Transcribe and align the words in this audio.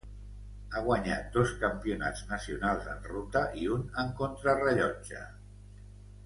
Ha 0.71 0.79
guanyat 0.85 1.27
dos 1.35 1.51
campionats 1.63 2.23
nacionals 2.31 2.87
en 2.95 3.05
ruta 3.11 3.45
i 3.65 3.69
un 3.77 3.85
en 4.05 4.11
contrarellotge. 4.23 5.23